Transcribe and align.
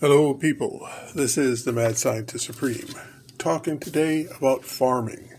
Hello, 0.00 0.32
people. 0.32 0.88
This 1.14 1.36
is 1.36 1.64
the 1.64 1.74
Mad 1.74 1.98
Scientist 1.98 2.46
Supreme, 2.46 2.88
talking 3.36 3.78
today 3.78 4.28
about 4.34 4.64
farming. 4.64 5.34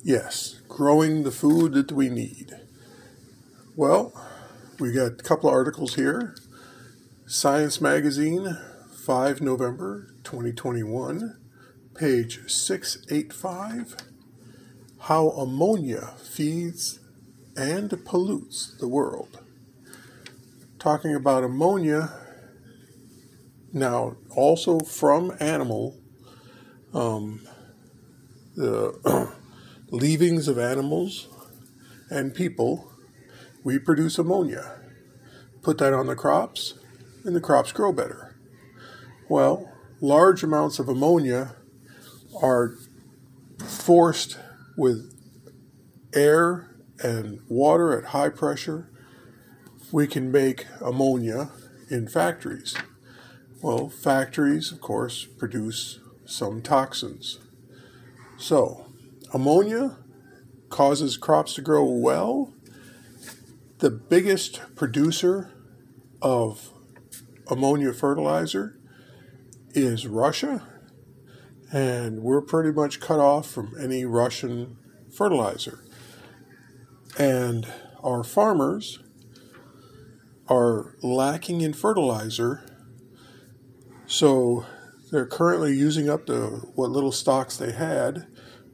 Yes, 0.00 0.60
growing 0.68 1.24
the 1.24 1.32
food 1.32 1.72
that 1.72 1.90
we 1.90 2.08
need. 2.08 2.52
Well, 3.74 4.12
we 4.78 4.92
got 4.92 5.18
a 5.18 5.24
couple 5.24 5.48
of 5.48 5.54
articles 5.54 5.96
here. 5.96 6.36
Science 7.26 7.80
Magazine, 7.80 8.56
5 8.94 9.40
November 9.40 10.14
2021, 10.22 11.36
page 11.96 12.48
685. 12.48 13.96
How 15.00 15.30
ammonia 15.30 16.14
feeds 16.22 17.00
and 17.56 17.90
pollutes 18.04 18.76
the 18.78 18.86
world. 18.86 19.40
Talking 20.78 21.12
about 21.12 21.42
ammonia 21.42 22.25
now, 23.72 24.16
also 24.30 24.80
from 24.80 25.36
animal, 25.40 25.98
um, 26.94 27.46
the 28.54 29.32
leavings 29.90 30.48
of 30.48 30.58
animals 30.58 31.28
and 32.10 32.34
people, 32.34 32.90
we 33.64 33.78
produce 33.78 34.18
ammonia. 34.18 34.80
Put 35.62 35.78
that 35.78 35.92
on 35.92 36.06
the 36.06 36.14
crops, 36.14 36.74
and 37.24 37.34
the 37.34 37.40
crops 37.40 37.72
grow 37.72 37.92
better. 37.92 38.36
Well, 39.28 39.72
large 40.00 40.42
amounts 40.44 40.78
of 40.78 40.88
ammonia 40.88 41.56
are 42.40 42.74
forced 43.64 44.38
with 44.76 45.12
air 46.14 46.70
and 47.02 47.40
water 47.48 47.98
at 47.98 48.06
high 48.06 48.28
pressure. 48.28 48.88
We 49.90 50.06
can 50.06 50.30
make 50.30 50.66
ammonia 50.80 51.50
in 51.90 52.08
factories. 52.08 52.74
Well, 53.66 53.88
factories, 53.88 54.70
of 54.70 54.80
course, 54.80 55.24
produce 55.24 55.98
some 56.24 56.62
toxins. 56.62 57.40
So, 58.36 58.86
ammonia 59.34 59.96
causes 60.68 61.16
crops 61.16 61.54
to 61.54 61.62
grow 61.62 61.84
well. 61.84 62.54
The 63.78 63.90
biggest 63.90 64.60
producer 64.76 65.50
of 66.22 66.70
ammonia 67.48 67.92
fertilizer 67.92 68.78
is 69.74 70.06
Russia, 70.06 70.62
and 71.72 72.22
we're 72.22 72.42
pretty 72.42 72.70
much 72.70 73.00
cut 73.00 73.18
off 73.18 73.50
from 73.50 73.74
any 73.80 74.04
Russian 74.04 74.76
fertilizer. 75.12 75.80
And 77.18 77.66
our 78.04 78.22
farmers 78.22 79.00
are 80.48 80.94
lacking 81.02 81.62
in 81.62 81.72
fertilizer 81.72 82.62
so 84.06 84.66
they're 85.10 85.26
currently 85.26 85.74
using 85.74 86.08
up 86.08 86.26
the 86.26 86.66
what 86.74 86.90
little 86.90 87.12
stocks 87.12 87.56
they 87.56 87.72
had. 87.72 88.26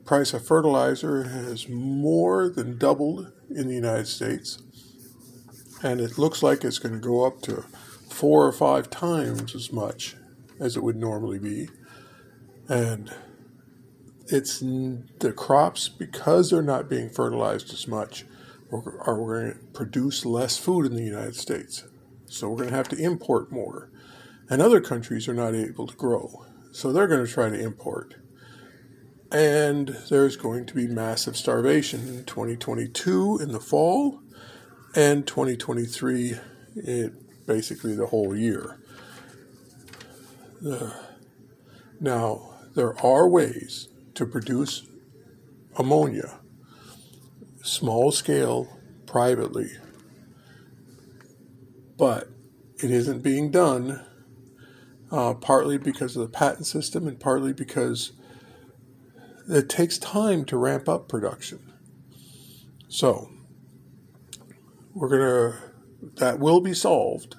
Price 0.05 0.35
of 0.35 0.45
fertilizer 0.45 1.25
has 1.25 1.69
more 1.69 2.49
than 2.49 2.79
doubled 2.79 3.33
in 3.49 3.69
the 3.69 3.75
United 3.75 4.09
States, 4.09 4.61
and 5.83 6.01
it 6.01 6.19
looks 6.19 6.43
like 6.43 6.65
it's 6.65 6.79
going 6.79 6.95
to 6.95 7.01
go 7.01 7.25
up 7.25 7.41
to 7.43 7.65
four 8.11 8.47
or 8.47 8.53
five 8.53 8.91
times 8.91 9.55
as 9.55 9.73
much 9.73 10.17
as 10.59 10.77
it 10.77 10.83
would 10.83 10.97
normally 10.97 11.39
be. 11.39 11.69
And 12.69 13.13
it's 14.27 14.61
the 14.61 15.33
crops 15.37 15.89
because 15.89 16.51
they're 16.51 16.63
not 16.63 16.89
being 16.89 17.11
fertilized 17.11 17.73
as 17.73 17.87
much 17.87 18.25
are 18.73 19.17
going 19.17 19.53
to 19.53 19.59
produce 19.75 20.25
less 20.25 20.57
food 20.57 20.87
in 20.87 20.95
the 20.95 21.03
United 21.03 21.37
States. 21.37 21.85
So 22.27 22.49
we're 22.49 22.59
going 22.59 22.71
to 22.71 22.77
have 22.77 22.89
to 22.89 22.97
import 22.97 23.53
more 23.53 23.91
and 24.49 24.61
other 24.63 24.81
countries 24.81 25.29
are 25.29 25.35
not 25.35 25.55
able 25.55 25.87
to 25.87 25.97
grow. 25.97 26.45
So 26.73 26.93
they're 26.93 27.07
going 27.07 27.25
to 27.25 27.33
try 27.33 27.49
to 27.49 27.59
import. 27.59 28.15
And 29.31 29.97
there's 30.11 30.37
going 30.37 30.67
to 30.67 30.75
be 30.75 30.87
massive 30.87 31.37
starvation 31.37 32.01
in 32.09 32.25
2022 32.25 33.39
in 33.43 33.53
the 33.53 33.61
fall 33.61 34.21
and 34.95 35.27
2023 35.27 36.35
it, 36.77 37.47
basically 37.47 37.95
the 37.95 38.07
whole 38.07 38.37
year. 38.37 38.79
The, 40.61 40.93
now, 42.01 42.51
there 42.75 42.99
are 43.05 43.29
ways 43.29 43.89
to 44.15 44.27
produce 44.27 44.87
ammonia, 45.77 46.41
small 47.63 48.13
scale, 48.13 48.79
privately, 49.07 49.71
but 51.97 52.29
it 52.83 52.91
isn't 52.91 53.23
being 53.23 53.51
done 53.51 54.05
uh, 55.13 55.35
partly 55.35 55.77
because 55.77 56.17
of 56.17 56.23
the 56.23 56.29
patent 56.29 56.67
system 56.67 57.07
and 57.07 57.21
partly 57.21 57.53
because 57.53 58.13
it 59.49 59.69
takes 59.69 59.99
time 59.99 60.45
to 60.47 60.57
ramp 60.57 60.89
up 60.89 61.07
production. 61.07 61.73
So, 62.89 63.31
we're 64.95 65.09
going 65.09 65.21
to, 65.21 65.59
that 66.17 66.39
will 66.39 66.61
be 66.61 66.75
solved. 66.75 67.37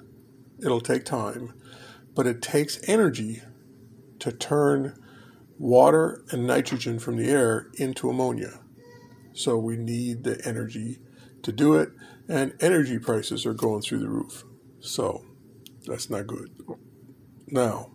It'll 0.60 0.80
take 0.80 1.04
time, 1.04 1.52
but 2.14 2.26
it 2.26 2.40
takes 2.40 2.78
energy 2.88 3.42
to 4.20 4.30
turn 4.30 4.96
water 5.58 6.24
and 6.30 6.46
nitrogen 6.46 6.98
from 6.98 7.16
the 7.16 7.28
air 7.28 7.68
into 7.74 8.08
ammonia. 8.08 8.60
So, 9.32 9.58
we 9.58 9.76
need 9.76 10.22
the 10.22 10.40
energy 10.46 10.98
to 11.42 11.50
do 11.50 11.74
it, 11.74 11.90
and 12.28 12.54
energy 12.60 12.98
prices 13.00 13.44
are 13.44 13.54
going 13.54 13.82
through 13.82 13.98
the 13.98 14.08
roof. 14.08 14.44
So, 14.80 15.24
that's 15.86 16.08
not 16.08 16.28
good. 16.28 16.50
Now, 17.48 17.90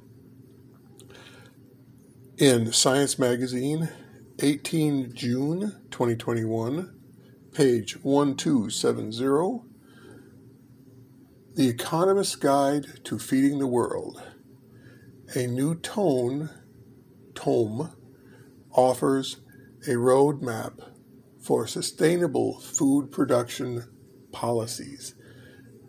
in 2.37 2.71
Science 2.71 3.17
Magazine, 3.17 3.89
18 4.37 5.15
June 5.15 5.75
2021, 5.89 6.95
page 7.51 7.97
1270, 8.03 9.65
The 11.55 11.67
Economist's 11.67 12.35
Guide 12.35 13.03
to 13.05 13.17
Feeding 13.17 13.57
the 13.57 13.65
World, 13.65 14.21
a 15.35 15.47
new 15.47 15.73
tone, 15.73 16.51
tome, 17.33 17.91
offers 18.71 19.41
a 19.88 19.93
roadmap 19.93 20.79
for 21.41 21.65
sustainable 21.65 22.59
food 22.59 23.11
production 23.11 23.88
policies. 24.31 25.15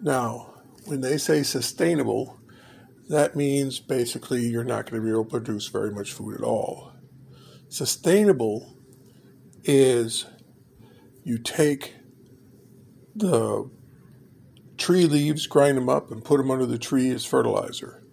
Now, 0.00 0.54
when 0.87 1.03
they 1.03 1.19
say 1.19 1.43
sustainable, 1.43 2.40
that 3.10 3.34
means 3.34 3.81
basically 3.81 4.47
you're 4.47 4.62
not 4.62 4.88
going 4.88 5.03
to 5.03 5.04
be 5.04 5.10
able 5.10 5.25
to 5.25 5.31
produce 5.31 5.66
very 5.66 5.91
much 5.91 6.12
food 6.12 6.37
at 6.37 6.44
all. 6.44 6.93
Sustainable 7.69 8.76
is 9.65 10.26
you 11.25 11.37
take 11.37 11.97
the 13.16 13.69
tree 14.78 15.06
leaves, 15.06 15.49
grind 15.49 15.76
them 15.76 15.88
up, 15.88 16.12
and 16.12 16.25
put 16.25 16.37
them 16.37 16.53
under 16.53 16.66
the 16.66 16.78
tree 16.78 17.10
as 17.10 17.25
fertilizer. 17.25 18.04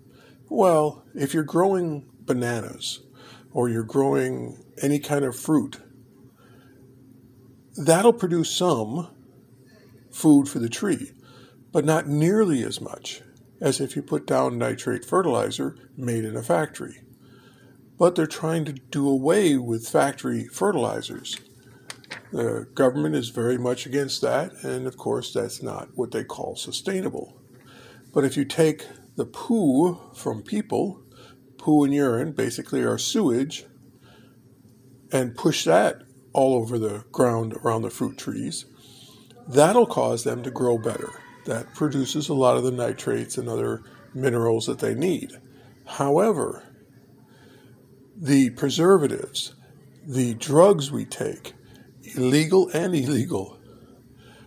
Well, 0.50 1.06
if 1.14 1.32
you're 1.32 1.44
growing 1.44 2.10
bananas 2.22 3.04
or 3.52 3.70
you're 3.70 3.84
growing 3.84 4.64
any 4.82 4.98
kind 4.98 5.24
of 5.24 5.40
fruit, 5.40 5.80
that'll 7.76 8.14
produce 8.14 8.50
some 8.50 9.16
food 10.12 10.50
for 10.50 10.58
the 10.58 10.70
tree, 10.70 11.12
but 11.72 11.86
not 11.86 12.08
nearly 12.08 12.64
as 12.64 12.82
much 12.82 13.22
as 13.60 13.80
if 13.80 13.96
you 13.96 14.02
put 14.02 14.28
down 14.28 14.58
nitrate 14.58 15.06
fertilizer 15.06 15.76
made 15.96 16.24
in 16.24 16.36
a 16.36 16.44
factory. 16.44 17.02
But 17.98 18.16
they're 18.16 18.28
trying 18.28 18.66
to 18.66 18.74
do 18.74 19.08
away 19.10 19.58
with 19.58 19.88
factory 19.88 20.48
fertilizers. 20.48 21.38
The 22.32 22.68
government 22.76 23.16
is 23.16 23.30
very 23.30 23.58
much 23.58 23.86
against 23.86 24.22
that, 24.22 24.52
and 24.64 24.86
of 24.86 24.98
course, 24.98 25.34
that's 25.34 25.64
not 25.64 25.90
what 25.96 26.12
they 26.12 26.24
call 26.24 26.56
sustainable. 26.56 27.42
But 28.14 28.24
if 28.24 28.38
you 28.38 28.46
take 28.46 28.86
the 29.16 29.26
poo 29.26 30.00
from 30.14 30.44
people, 30.44 31.02
poo 31.58 31.84
and 31.84 31.94
urine 31.94 32.34
basically 32.34 32.82
are 32.82 32.98
sewage, 32.98 33.66
and 35.12 35.36
push 35.36 35.64
that 35.64 36.04
all 36.34 36.54
over 36.54 36.78
the 36.78 37.06
ground 37.12 37.54
around 37.54 37.82
the 37.82 37.90
fruit 37.90 38.18
trees, 38.18 38.66
that'll 39.48 39.88
cause 39.88 40.24
them 40.24 40.44
to 40.44 40.52
grow 40.52 40.78
better 40.78 41.14
that 41.48 41.74
produces 41.74 42.30
a 42.30 42.34
lot 42.34 42.56
of 42.56 42.64
the 42.64 42.72
nitrates 42.72 43.38
and 43.38 43.50
other 43.50 43.84
minerals 44.14 44.66
that 44.68 44.80
they 44.80 44.94
need. 44.94 45.34
However, 45.86 46.64
the 48.16 48.52
preservatives, 48.52 49.56
the 50.06 50.34
drugs 50.36 50.92
we 50.92 51.06
take, 51.06 51.54
illegal 52.16 52.70
and 52.74 52.96
illegal, 52.96 53.60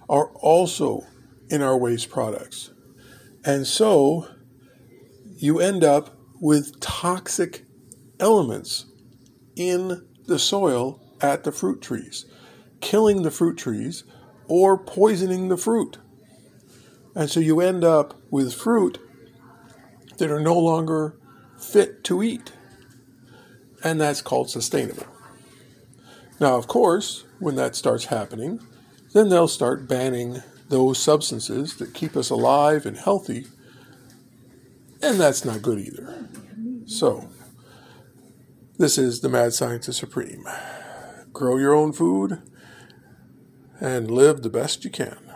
are 0.08 0.30
also 0.36 1.06
in 1.48 1.62
our 1.62 1.76
waste 1.76 2.10
products. 2.10 2.70
And 3.44 3.66
so 3.66 4.28
you 5.36 5.60
end 5.60 5.84
up 5.84 6.18
with 6.40 6.80
toxic 6.80 7.64
elements 8.18 8.86
in 9.56 10.06
the 10.26 10.38
soil 10.38 11.00
at 11.20 11.44
the 11.44 11.52
fruit 11.52 11.80
trees, 11.80 12.26
killing 12.80 13.22
the 13.22 13.30
fruit 13.30 13.56
trees 13.56 14.04
or 14.48 14.76
poisoning 14.76 15.48
the 15.48 15.56
fruit. 15.56 15.98
And 17.14 17.30
so 17.30 17.40
you 17.40 17.60
end 17.60 17.84
up 17.84 18.20
with 18.30 18.54
fruit 18.54 18.98
that 20.18 20.30
are 20.30 20.40
no 20.40 20.58
longer 20.58 21.16
fit 21.58 22.04
to 22.04 22.22
eat. 22.22 22.52
And 23.82 24.00
that's 24.00 24.22
called 24.22 24.50
sustainable. 24.50 25.06
Now, 26.38 26.56
of 26.56 26.66
course, 26.66 27.24
when 27.38 27.56
that 27.56 27.76
starts 27.76 28.06
happening, 28.06 28.60
then 29.12 29.28
they'll 29.28 29.48
start 29.48 29.88
banning 29.88 30.42
those 30.70 30.98
substances 30.98 31.76
that 31.76 31.94
keep 31.94 32.16
us 32.16 32.30
alive 32.30 32.86
and 32.86 32.96
healthy, 32.96 33.46
and 35.02 35.18
that's 35.18 35.44
not 35.44 35.62
good 35.62 35.78
either. 35.78 36.28
So, 36.86 37.28
this 38.78 38.96
is 38.96 39.20
the 39.20 39.28
Mad 39.28 39.52
Scientist 39.52 39.98
Supreme. 39.98 40.44
Grow 41.32 41.56
your 41.56 41.74
own 41.74 41.92
food 41.92 42.40
and 43.80 44.10
live 44.10 44.42
the 44.42 44.50
best 44.50 44.84
you 44.84 44.90
can. 44.90 45.29